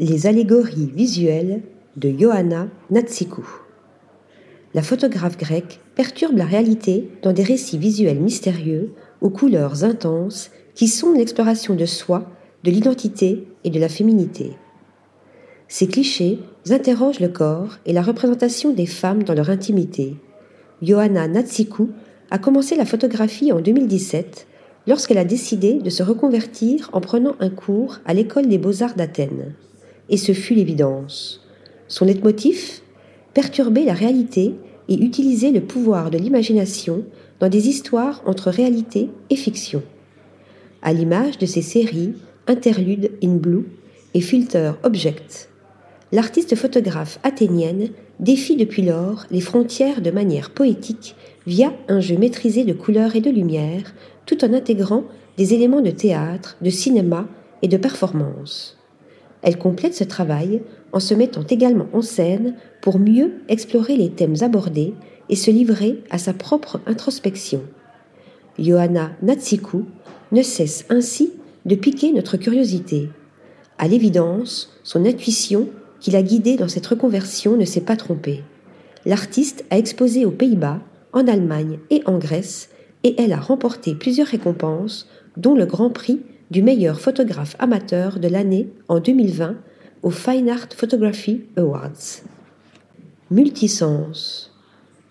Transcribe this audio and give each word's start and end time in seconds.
Les 0.00 0.28
allégories 0.28 0.92
visuelles 0.94 1.60
de 1.96 2.14
Johanna 2.16 2.68
Natsikou. 2.88 3.44
La 4.72 4.82
photographe 4.82 5.36
grecque 5.36 5.80
perturbe 5.96 6.36
la 6.36 6.44
réalité 6.44 7.10
dans 7.22 7.32
des 7.32 7.42
récits 7.42 7.78
visuels 7.78 8.20
mystérieux 8.20 8.92
aux 9.20 9.30
couleurs 9.30 9.82
intenses 9.82 10.52
qui 10.76 10.86
sont 10.86 11.14
l'exploration 11.14 11.74
de 11.74 11.84
soi, 11.84 12.30
de 12.62 12.70
l'identité 12.70 13.48
et 13.64 13.70
de 13.70 13.80
la 13.80 13.88
féminité. 13.88 14.52
Ces 15.66 15.88
clichés 15.88 16.38
interrogent 16.70 17.18
le 17.18 17.26
corps 17.26 17.78
et 17.84 17.92
la 17.92 18.02
représentation 18.02 18.72
des 18.72 18.86
femmes 18.86 19.24
dans 19.24 19.34
leur 19.34 19.50
intimité. 19.50 20.14
Johanna 20.80 21.26
Natsikou 21.26 21.90
a 22.30 22.38
commencé 22.38 22.76
la 22.76 22.84
photographie 22.84 23.50
en 23.50 23.60
2017 23.60 24.46
lorsqu'elle 24.86 25.18
a 25.18 25.24
décidé 25.24 25.74
de 25.74 25.90
se 25.90 26.04
reconvertir 26.04 26.88
en 26.92 27.00
prenant 27.00 27.34
un 27.40 27.50
cours 27.50 27.98
à 28.04 28.14
l'école 28.14 28.46
des 28.46 28.58
beaux-arts 28.58 28.94
d'Athènes 28.94 29.56
et 30.08 30.16
ce 30.16 30.32
fut 30.32 30.54
l'évidence. 30.54 31.40
Son 31.88 32.04
leitmotiv? 32.04 32.80
Perturber 33.34 33.84
la 33.84 33.94
réalité 33.94 34.54
et 34.88 34.94
utiliser 34.94 35.50
le 35.50 35.60
pouvoir 35.60 36.10
de 36.10 36.18
l'imagination 36.18 37.04
dans 37.40 37.48
des 37.48 37.68
histoires 37.68 38.22
entre 38.26 38.50
réalité 38.50 39.10
et 39.30 39.36
fiction. 39.36 39.82
À 40.82 40.92
l'image 40.92 41.38
de 41.38 41.46
ses 41.46 41.62
séries 41.62 42.14
Interlude 42.46 43.12
in 43.22 43.34
Blue 43.34 43.66
et 44.14 44.20
Filter 44.20 44.72
Object, 44.82 45.50
l'artiste 46.12 46.56
photographe 46.56 47.18
athénienne 47.22 47.90
défie 48.20 48.56
depuis 48.56 48.82
lors 48.82 49.26
les 49.30 49.42
frontières 49.42 50.00
de 50.00 50.10
manière 50.10 50.50
poétique 50.50 51.14
via 51.46 51.72
un 51.88 52.00
jeu 52.00 52.16
maîtrisé 52.16 52.64
de 52.64 52.72
couleurs 52.72 53.16
et 53.16 53.20
de 53.20 53.30
lumière, 53.30 53.94
tout 54.26 54.44
en 54.44 54.52
intégrant 54.52 55.04
des 55.36 55.54
éléments 55.54 55.82
de 55.82 55.90
théâtre, 55.90 56.56
de 56.62 56.70
cinéma 56.70 57.28
et 57.62 57.68
de 57.68 57.76
performance. 57.76 58.77
Elle 59.42 59.58
complète 59.58 59.94
ce 59.94 60.04
travail 60.04 60.62
en 60.92 61.00
se 61.00 61.14
mettant 61.14 61.44
également 61.48 61.86
en 61.92 62.02
scène 62.02 62.54
pour 62.80 62.98
mieux 62.98 63.34
explorer 63.48 63.96
les 63.96 64.10
thèmes 64.10 64.36
abordés 64.40 64.94
et 65.28 65.36
se 65.36 65.50
livrer 65.50 66.02
à 66.10 66.18
sa 66.18 66.32
propre 66.32 66.80
introspection. 66.86 67.62
Johanna 68.58 69.10
Natsikou 69.22 69.84
ne 70.32 70.42
cesse 70.42 70.84
ainsi 70.88 71.32
de 71.66 71.74
piquer 71.74 72.12
notre 72.12 72.36
curiosité. 72.36 73.08
À 73.78 73.86
l'évidence, 73.86 74.72
son 74.82 75.04
intuition 75.04 75.68
qui 76.00 76.10
l'a 76.10 76.22
guidée 76.22 76.56
dans 76.56 76.68
cette 76.68 76.86
reconversion 76.86 77.56
ne 77.56 77.64
s'est 77.64 77.80
pas 77.80 77.96
trompée. 77.96 78.42
L'artiste 79.06 79.64
a 79.70 79.78
exposé 79.78 80.24
aux 80.24 80.30
Pays-Bas, 80.30 80.80
en 81.12 81.26
Allemagne 81.26 81.78
et 81.90 82.02
en 82.06 82.18
Grèce, 82.18 82.70
et 83.04 83.14
elle 83.20 83.32
a 83.32 83.40
remporté 83.40 83.94
plusieurs 83.94 84.26
récompenses, 84.26 85.08
dont 85.36 85.54
le 85.54 85.66
Grand 85.66 85.90
Prix 85.90 86.20
du 86.50 86.62
meilleur 86.62 87.00
photographe 87.00 87.56
amateur 87.58 88.18
de 88.18 88.28
l'année 88.28 88.68
en 88.88 89.00
2020 89.00 89.56
au 90.02 90.10
Fine 90.10 90.48
Art 90.48 90.68
Photography 90.74 91.42
Awards. 91.56 92.22
Multisens. 93.30 94.50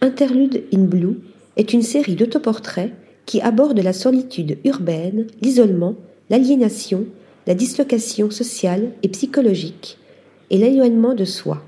Interlude 0.00 0.64
in 0.74 0.84
Blue 0.84 1.18
est 1.56 1.72
une 1.72 1.82
série 1.82 2.16
d'autoportraits 2.16 2.92
qui 3.26 3.40
aborde 3.40 3.78
la 3.78 3.92
solitude 3.92 4.58
urbaine, 4.64 5.26
l'isolement, 5.40 5.94
l'aliénation, 6.30 7.06
la 7.46 7.54
dislocation 7.54 8.30
sociale 8.30 8.90
et 9.02 9.08
psychologique 9.08 9.98
et 10.50 10.58
l'éloignement 10.58 11.14
de 11.14 11.24
soi. 11.24 11.62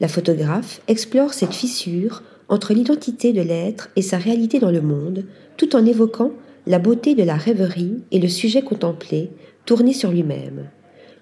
La 0.00 0.08
photographe 0.08 0.80
explore 0.86 1.34
cette 1.34 1.54
fissure 1.54 2.22
entre 2.48 2.72
l'identité 2.72 3.32
de 3.32 3.40
l'être 3.40 3.88
et 3.96 4.02
sa 4.02 4.18
réalité 4.18 4.60
dans 4.60 4.70
le 4.70 4.82
monde, 4.82 5.24
tout 5.56 5.74
en 5.74 5.84
évoquant 5.84 6.32
la 6.66 6.78
beauté 6.78 7.14
de 7.14 7.22
la 7.22 7.36
rêverie 7.36 8.02
et 8.10 8.18
le 8.18 8.28
sujet 8.28 8.62
contemplé, 8.62 9.30
tourné 9.64 9.92
sur 9.92 10.10
lui-même. 10.10 10.68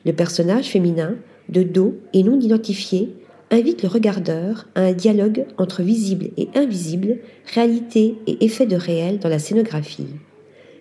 Le 0.05 0.13
personnage 0.13 0.67
féminin, 0.67 1.17
de 1.49 1.63
dos 1.63 1.97
et 2.13 2.23
non 2.23 2.41
identifié, 2.41 3.15
invite 3.51 3.83
le 3.83 3.89
regardeur 3.89 4.67
à 4.75 4.83
un 4.83 4.93
dialogue 4.93 5.47
entre 5.59 5.83
visible 5.83 6.31
et 6.37 6.49
invisible, 6.55 7.19
réalité 7.55 8.17
et 8.27 8.45
effet 8.45 8.67
de 8.67 8.77
réel 8.77 9.19
dans 9.19 9.29
la 9.29 9.39
scénographie. 9.39 10.09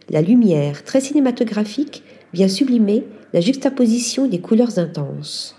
La 0.10 0.22
lumière, 0.22 0.84
très 0.84 1.02
cinématographique, 1.02 2.04
vient 2.34 2.48
sublimer 2.48 3.04
la 3.34 3.42
juxtaposition 3.42 4.28
des 4.28 4.40
couleurs 4.40 4.80
intenses. 4.80 5.56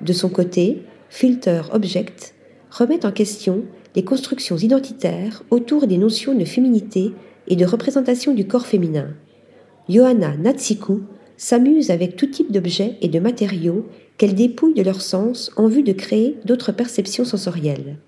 De 0.00 0.12
son 0.12 0.28
côté, 0.28 0.82
Filter 1.08 1.62
Object 1.72 2.34
remet 2.70 3.06
en 3.06 3.12
question 3.12 3.62
les 3.94 4.04
constructions 4.04 4.56
identitaires 4.56 5.42
autour 5.50 5.86
des 5.86 5.98
notions 5.98 6.34
de 6.34 6.44
féminité 6.44 7.12
et 7.48 7.56
de 7.56 7.64
représentation 7.64 8.34
du 8.34 8.46
corps 8.46 8.66
féminin. 8.66 9.08
Johanna 9.88 10.36
Natsikou 10.36 11.02
s'amuse 11.36 11.90
avec 11.90 12.16
tout 12.16 12.26
type 12.26 12.52
d'objets 12.52 12.96
et 13.00 13.08
de 13.08 13.18
matériaux 13.18 13.86
qu'elle 14.16 14.34
dépouille 14.34 14.74
de 14.74 14.82
leur 14.82 15.00
sens 15.02 15.50
en 15.56 15.66
vue 15.66 15.82
de 15.82 15.92
créer 15.92 16.38
d'autres 16.44 16.72
perceptions 16.72 17.24
sensorielles. 17.24 17.98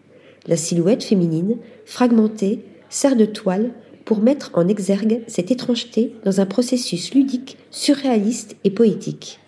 La 0.46 0.56
silhouette 0.56 1.02
féminine, 1.02 1.56
fragmentée, 1.84 2.64
sert 2.88 3.16
de 3.16 3.24
toile 3.24 3.72
pour 4.04 4.20
mettre 4.20 4.52
en 4.54 4.68
exergue 4.68 5.22
cette 5.26 5.50
étrangeté 5.50 6.14
dans 6.24 6.40
un 6.40 6.46
processus 6.46 7.12
ludique, 7.12 7.58
surréaliste 7.70 8.56
et 8.62 8.70
poétique. 8.70 9.40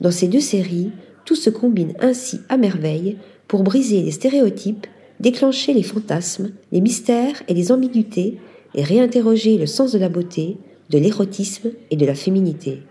Dans 0.00 0.10
ces 0.10 0.26
deux 0.26 0.40
séries, 0.40 0.90
tout 1.24 1.36
se 1.36 1.50
combine 1.50 1.94
ainsi 2.00 2.40
à 2.48 2.56
merveille 2.56 3.16
pour 3.46 3.62
briser 3.62 4.02
les 4.02 4.10
stéréotypes, 4.10 4.88
déclencher 5.20 5.72
les 5.72 5.84
fantasmes, 5.84 6.50
les 6.72 6.80
mystères 6.80 7.42
et 7.46 7.54
les 7.54 7.70
ambiguïtés 7.70 8.38
et 8.74 8.84
réinterroger 8.84 9.58
le 9.58 9.66
sens 9.66 9.92
de 9.92 9.98
la 9.98 10.08
beauté, 10.08 10.56
de 10.90 10.98
l'érotisme 10.98 11.70
et 11.90 11.96
de 11.96 12.06
la 12.06 12.14
féminité. 12.14 12.82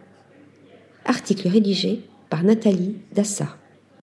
Article 1.06 1.47
rédigé 1.47 2.02
par 2.30 2.44
Nathalie 2.44 2.97
Dassa. 3.14 3.58